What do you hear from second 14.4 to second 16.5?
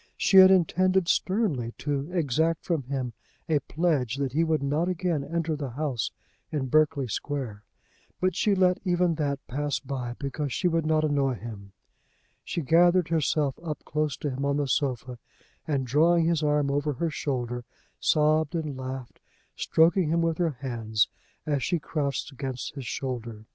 on the sofa, and drawing his